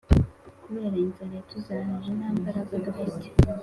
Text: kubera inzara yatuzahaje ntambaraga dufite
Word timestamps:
kubera 0.63 0.97
inzara 1.03 1.31
yatuzahaje 1.37 2.09
ntambaraga 2.17 2.75
dufite 2.97 3.25